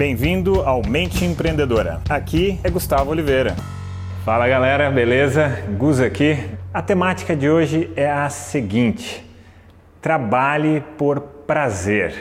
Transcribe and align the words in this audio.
Bem-vindo 0.00 0.62
ao 0.62 0.80
Mente 0.82 1.26
Empreendedora. 1.26 2.00
Aqui 2.08 2.58
é 2.64 2.70
Gustavo 2.70 3.10
Oliveira. 3.10 3.54
Fala 4.24 4.48
galera, 4.48 4.90
beleza? 4.90 5.62
Gus 5.76 6.00
aqui. 6.00 6.38
A 6.72 6.80
temática 6.80 7.36
de 7.36 7.50
hoje 7.50 7.92
é 7.94 8.10
a 8.10 8.30
seguinte: 8.30 9.22
trabalhe 10.00 10.82
por 10.96 11.20
prazer. 11.20 12.14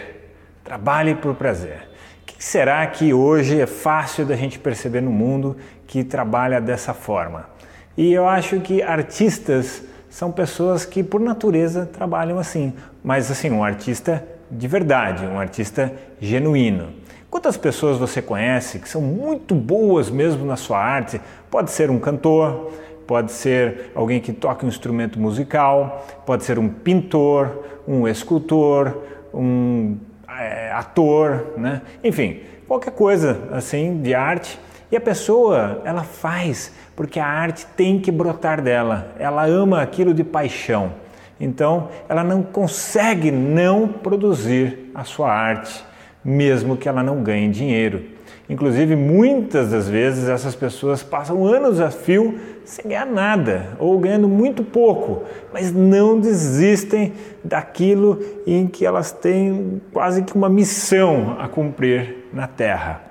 Trabalhe 0.61 1.15
por 1.15 1.35
prazer. 1.35 1.87
O 2.21 2.25
que 2.25 2.43
será 2.43 2.85
que 2.85 3.13
hoje 3.13 3.61
é 3.61 3.65
fácil 3.65 4.25
da 4.25 4.35
gente 4.35 4.59
perceber 4.59 4.99
no 4.99 5.09
mundo 5.09 5.55
que 5.87 6.03
trabalha 6.03 6.59
dessa 6.59 6.93
forma? 6.93 7.47
E 7.95 8.11
eu 8.11 8.27
acho 8.27 8.59
que 8.59 8.81
artistas 8.81 9.85
são 10.09 10.33
pessoas 10.33 10.83
que 10.83 11.01
por 11.01 11.21
natureza 11.21 11.85
trabalham 11.85 12.39
assim, 12.39 12.73
mas 13.01 13.31
assim, 13.31 13.49
um 13.49 13.63
artista 13.63 14.21
de 14.51 14.67
verdade, 14.67 15.25
um 15.25 15.39
artista 15.39 15.93
genuíno. 16.19 16.99
Quantas 17.29 17.55
pessoas 17.55 17.99
você 17.99 18.23
conhece 18.23 18.79
que 18.79 18.89
são 18.89 19.01
muito 19.01 19.53
boas 19.53 20.09
mesmo 20.09 20.43
na 20.43 20.55
sua 20.55 20.79
arte? 20.79 21.21
Pode 21.51 21.69
ser 21.69 21.91
um 21.91 21.99
cantor, 21.99 22.71
pode 23.05 23.31
ser 23.31 23.91
alguém 23.93 24.19
que 24.19 24.33
toca 24.33 24.65
um 24.65 24.69
instrumento 24.69 25.19
musical, 25.19 26.07
pode 26.25 26.43
ser 26.43 26.57
um 26.57 26.67
pintor, 26.67 27.65
um 27.87 28.07
escultor, 28.07 28.97
um 29.31 29.95
é, 30.27 30.71
ator, 30.71 31.53
né? 31.55 31.83
enfim, 32.03 32.41
qualquer 32.67 32.91
coisa 32.91 33.47
assim 33.51 34.01
de 34.01 34.15
arte. 34.15 34.59
E 34.91 34.97
a 34.97 35.01
pessoa, 35.01 35.83
ela 35.85 36.01
faz 36.01 36.73
porque 36.95 37.19
a 37.19 37.27
arte 37.27 37.67
tem 37.77 37.99
que 37.99 38.11
brotar 38.11 38.59
dela. 38.59 39.13
Ela 39.19 39.45
ama 39.45 39.83
aquilo 39.83 40.15
de 40.15 40.23
paixão. 40.23 40.93
Então, 41.39 41.89
ela 42.09 42.23
não 42.23 42.41
consegue 42.41 43.29
não 43.29 43.87
produzir 43.87 44.91
a 44.95 45.03
sua 45.03 45.31
arte 45.31 45.87
mesmo 46.23 46.77
que 46.77 46.87
ela 46.89 47.03
não 47.03 47.23
ganhe 47.23 47.49
dinheiro. 47.49 48.03
Inclusive, 48.49 48.95
muitas 48.95 49.69
das 49.69 49.87
vezes 49.87 50.27
essas 50.27 50.55
pessoas 50.55 51.03
passam 51.03 51.45
anos 51.45 51.79
a 51.79 51.91
fio 51.91 52.39
sem 52.65 52.85
ganhar 52.89 53.05
nada 53.05 53.77
ou 53.77 53.99
ganhando 53.99 54.27
muito 54.27 54.63
pouco, 54.63 55.23
mas 55.53 55.71
não 55.71 56.19
desistem 56.19 57.13
daquilo 57.43 58.19
em 58.47 58.67
que 58.67 58.85
elas 58.85 59.11
têm 59.11 59.79
quase 59.93 60.23
que 60.23 60.35
uma 60.35 60.49
missão 60.49 61.37
a 61.39 61.47
cumprir 61.47 62.27
na 62.33 62.47
Terra. 62.47 63.01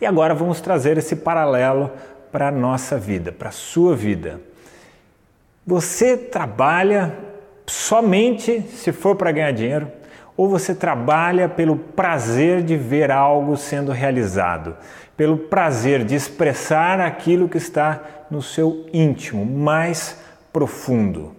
E 0.00 0.06
agora 0.06 0.34
vamos 0.34 0.60
trazer 0.60 0.98
esse 0.98 1.16
paralelo 1.16 1.90
para 2.30 2.48
a 2.48 2.52
nossa 2.52 2.96
vida, 2.98 3.30
para 3.30 3.50
a 3.50 3.52
sua 3.52 3.94
vida. 3.94 4.40
Você 5.66 6.16
trabalha 6.16 7.31
somente 7.72 8.62
se 8.62 8.92
for 8.92 9.16
para 9.16 9.32
ganhar 9.32 9.52
dinheiro? 9.52 9.90
ou 10.36 10.48
você 10.48 10.74
trabalha 10.74 11.48
pelo 11.48 11.76
prazer 11.76 12.62
de 12.62 12.76
ver 12.76 13.10
algo 13.10 13.56
sendo 13.56 13.92
realizado, 13.92 14.76
pelo 15.16 15.36
prazer 15.36 16.04
de 16.04 16.14
expressar 16.14 17.00
aquilo 17.00 17.48
que 17.48 17.58
está 17.58 18.00
no 18.30 18.40
seu 18.40 18.86
íntimo, 18.92 19.44
mais 19.44 20.18
profundo. 20.52 21.34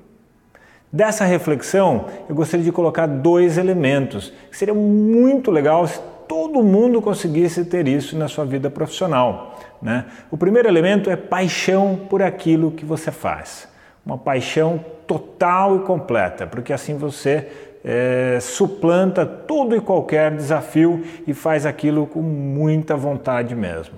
Dessa 0.92 1.26
reflexão, 1.26 2.06
eu 2.30 2.36
gostaria 2.36 2.64
de 2.64 2.72
colocar 2.72 3.08
dois 3.08 3.58
elementos 3.58 4.32
que 4.52 4.56
seria 4.56 4.76
muito 4.76 5.50
legal 5.50 5.88
se 5.88 6.00
todo 6.28 6.62
mundo 6.62 7.02
conseguisse 7.02 7.66
ter 7.66 7.88
isso 7.88 8.16
na 8.16 8.28
sua 8.28 8.46
vida 8.46 8.70
profissional. 8.70 9.60
Né? 9.82 10.06
O 10.30 10.38
primeiro 10.38 10.68
elemento 10.68 11.10
é 11.10 11.16
paixão 11.16 12.00
por 12.10 12.22
aquilo 12.22 12.72
que 12.72 12.86
você 12.86 13.12
faz, 13.12 13.68
uma 14.06 14.18
paixão 14.18 14.84
total 15.08 15.78
e 15.78 15.80
completa, 15.80 16.48
porque 16.48 16.74
assim 16.74 16.98
você 16.98 17.48
é, 17.84 18.38
suplanta 18.42 19.26
todo 19.26 19.76
e 19.76 19.82
qualquer 19.82 20.36
desafio 20.36 21.04
e 21.28 21.34
faz 21.34 21.66
aquilo 21.66 22.08
com 22.08 22.22
muita 22.22 22.96
vontade 22.96 23.56
mesmo. 23.56 23.96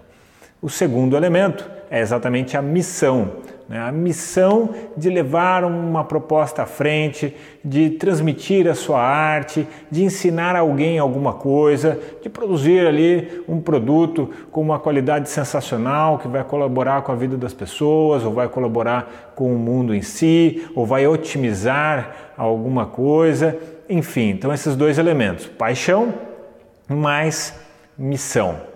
O 0.61 0.70
segundo 0.70 1.16
elemento 1.16 1.70
é 1.89 2.00
exatamente 2.00 2.58
a 2.58 2.61
missão. 2.61 3.33
Né? 3.67 3.80
A 3.80 3.91
missão 3.91 4.69
de 4.95 5.09
levar 5.09 5.64
uma 5.64 6.03
proposta 6.03 6.64
à 6.64 6.65
frente, 6.65 7.36
de 7.64 7.92
transmitir 7.92 8.67
a 8.67 8.76
sua 8.76 9.02
arte, 9.02 9.67
de 9.89 10.03
ensinar 10.03 10.55
alguém 10.55 10.99
alguma 10.99 11.33
coisa, 11.33 11.99
de 12.21 12.30
produzir 12.30 12.86
ali 12.86 13.43
um 13.48 13.59
produto 13.59 14.30
com 14.52 14.61
uma 14.61 14.77
qualidade 14.77 15.30
sensacional 15.30 16.20
que 16.20 16.27
vai 16.27 16.43
colaborar 16.43 17.02
com 17.02 17.11
a 17.11 17.15
vida 17.15 17.36
das 17.36 17.53
pessoas, 17.53 18.23
ou 18.23 18.33
vai 18.33 18.48
colaborar 18.48 19.33
com 19.36 19.53
o 19.53 19.58
mundo 19.58 19.95
em 19.95 20.02
si, 20.02 20.67
ou 20.76 20.86
vai 20.86 21.08
otimizar 21.08 22.33
alguma 22.37 22.86
coisa. 22.86 23.58
Enfim, 23.89 24.30
então 24.30 24.53
esses 24.53 24.76
dois 24.76 24.97
elementos, 24.97 25.47
paixão 25.47 26.14
mais 26.87 27.59
missão. 27.97 28.74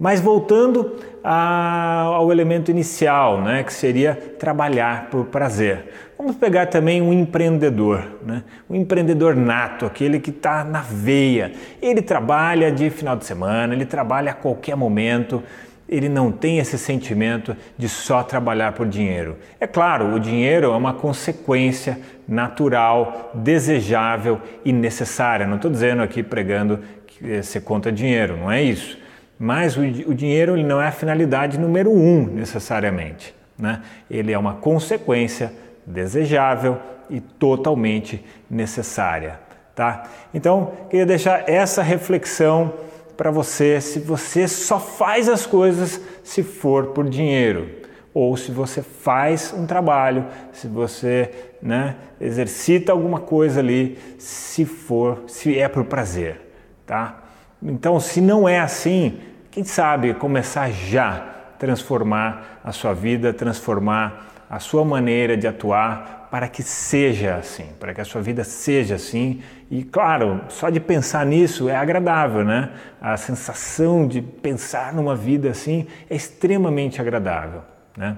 Mas 0.00 0.18
voltando 0.18 0.96
a, 1.22 2.04
ao 2.06 2.32
elemento 2.32 2.70
inicial, 2.70 3.38
né, 3.42 3.62
que 3.62 3.70
seria 3.70 4.14
trabalhar 4.14 5.10
por 5.10 5.26
prazer. 5.26 5.92
Vamos 6.16 6.36
pegar 6.36 6.66
também 6.66 7.02
um 7.02 7.12
empreendedor, 7.12 8.04
né? 8.24 8.42
um 8.68 8.74
empreendedor 8.74 9.36
nato, 9.36 9.84
aquele 9.84 10.18
que 10.18 10.30
está 10.30 10.64
na 10.64 10.80
veia. 10.80 11.52
Ele 11.82 12.00
trabalha 12.00 12.72
de 12.72 12.88
final 12.88 13.16
de 13.16 13.26
semana, 13.26 13.74
ele 13.74 13.86
trabalha 13.86 14.32
a 14.32 14.34
qualquer 14.34 14.74
momento, 14.74 15.42
ele 15.88 16.08
não 16.08 16.30
tem 16.30 16.58
esse 16.58 16.78
sentimento 16.78 17.56
de 17.76 17.88
só 17.88 18.22
trabalhar 18.22 18.72
por 18.72 18.86
dinheiro. 18.86 19.36
É 19.58 19.66
claro, 19.66 20.14
o 20.14 20.20
dinheiro 20.20 20.72
é 20.72 20.76
uma 20.76 20.94
consequência 20.94 21.98
natural, 22.26 23.32
desejável 23.34 24.40
e 24.64 24.72
necessária. 24.72 25.46
Não 25.46 25.56
estou 25.56 25.70
dizendo 25.70 26.02
aqui 26.02 26.22
pregando 26.22 26.80
que 27.06 27.42
você 27.42 27.60
conta 27.60 27.90
dinheiro, 27.90 28.36
não 28.36 28.50
é 28.50 28.62
isso. 28.62 28.98
Mas 29.42 29.74
o, 29.74 29.80
o 29.80 30.14
dinheiro 30.14 30.54
ele 30.54 30.64
não 30.64 30.82
é 30.82 30.88
a 30.88 30.92
finalidade 30.92 31.58
número 31.58 31.90
um 31.90 32.26
necessariamente. 32.26 33.34
Né? 33.58 33.80
Ele 34.10 34.32
é 34.32 34.38
uma 34.38 34.52
consequência 34.52 35.50
desejável 35.86 36.78
e 37.08 37.22
totalmente 37.22 38.22
necessária. 38.50 39.40
Tá? 39.74 40.04
Então, 40.34 40.72
queria 40.90 41.06
deixar 41.06 41.48
essa 41.48 41.82
reflexão 41.82 42.74
para 43.16 43.30
você 43.30 43.80
se 43.80 43.98
você 43.98 44.46
só 44.46 44.78
faz 44.78 45.26
as 45.26 45.46
coisas 45.46 45.98
se 46.22 46.42
for 46.42 46.88
por 46.88 47.08
dinheiro 47.08 47.80
ou 48.12 48.36
se 48.36 48.50
você 48.50 48.82
faz 48.82 49.54
um 49.56 49.66
trabalho, 49.66 50.26
se 50.52 50.66
você 50.66 51.30
né, 51.62 51.96
exercita 52.20 52.92
alguma 52.92 53.20
coisa 53.20 53.60
ali, 53.60 53.96
se 54.18 54.66
for, 54.66 55.24
se 55.26 55.58
é 55.58 55.66
por 55.66 55.84
prazer, 55.86 56.40
tá? 56.84 57.22
Então, 57.62 58.00
se 58.00 58.20
não 58.20 58.48
é 58.48 58.58
assim, 58.58 59.20
quem 59.50 59.64
sabe 59.64 60.14
começar 60.14 60.70
já 60.70 61.26
transformar 61.58 62.60
a 62.64 62.72
sua 62.72 62.94
vida, 62.94 63.32
transformar 63.32 64.28
a 64.48 64.58
sua 64.58 64.84
maneira 64.84 65.36
de 65.36 65.46
atuar 65.46 66.28
para 66.30 66.48
que 66.48 66.62
seja 66.62 67.36
assim, 67.36 67.66
para 67.78 67.92
que 67.92 68.00
a 68.00 68.04
sua 68.04 68.22
vida 68.22 68.44
seja 68.44 68.94
assim. 68.94 69.42
E 69.70 69.82
claro, 69.82 70.40
só 70.48 70.70
de 70.70 70.80
pensar 70.80 71.26
nisso 71.26 71.68
é 71.68 71.76
agradável, 71.76 72.44
né? 72.44 72.70
A 73.00 73.16
sensação 73.16 74.06
de 74.06 74.22
pensar 74.22 74.94
numa 74.94 75.14
vida 75.14 75.50
assim 75.50 75.86
é 76.08 76.14
extremamente 76.14 77.00
agradável, 77.00 77.62
né? 77.96 78.16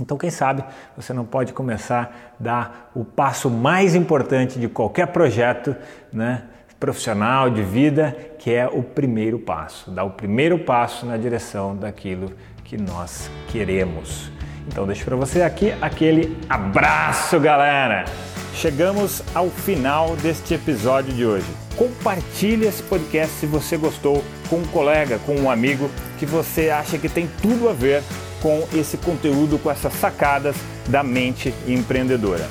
Então, 0.00 0.16
quem 0.16 0.30
sabe 0.30 0.64
você 0.96 1.12
não 1.12 1.24
pode 1.24 1.52
começar 1.52 2.34
a 2.38 2.42
dar 2.42 2.90
o 2.94 3.04
passo 3.04 3.50
mais 3.50 3.94
importante 3.94 4.58
de 4.58 4.68
qualquer 4.68 5.08
projeto, 5.08 5.74
né? 6.12 6.44
Profissional, 6.80 7.50
de 7.50 7.62
vida, 7.62 8.16
que 8.38 8.50
é 8.50 8.66
o 8.66 8.82
primeiro 8.82 9.38
passo, 9.38 9.90
dar 9.90 10.04
o 10.04 10.10
primeiro 10.10 10.58
passo 10.58 11.04
na 11.04 11.18
direção 11.18 11.76
daquilo 11.76 12.32
que 12.64 12.78
nós 12.78 13.30
queremos. 13.48 14.32
Então 14.66 14.86
deixo 14.86 15.04
para 15.04 15.14
você 15.14 15.42
aqui 15.42 15.74
aquele 15.80 16.38
abraço, 16.48 17.38
galera. 17.38 18.06
Chegamos 18.54 19.22
ao 19.34 19.48
final 19.50 20.16
deste 20.16 20.54
episódio 20.54 21.12
de 21.12 21.24
hoje. 21.24 21.46
Compartilhe 21.76 22.66
esse 22.66 22.82
podcast 22.82 23.34
se 23.36 23.46
você 23.46 23.76
gostou 23.76 24.24
com 24.48 24.56
um 24.56 24.66
colega, 24.66 25.18
com 25.26 25.34
um 25.36 25.50
amigo 25.50 25.90
que 26.18 26.26
você 26.26 26.70
acha 26.70 26.98
que 26.98 27.08
tem 27.08 27.28
tudo 27.42 27.68
a 27.68 27.72
ver 27.72 28.02
com 28.40 28.66
esse 28.74 28.96
conteúdo, 28.96 29.58
com 29.58 29.70
essas 29.70 29.92
sacadas 29.94 30.56
da 30.88 31.02
mente 31.02 31.54
empreendedora. 31.68 32.46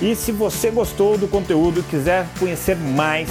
E 0.00 0.14
se 0.14 0.32
você 0.32 0.70
gostou 0.70 1.16
do 1.16 1.28
conteúdo, 1.28 1.82
quiser 1.84 2.26
conhecer 2.38 2.76
mais, 2.76 3.30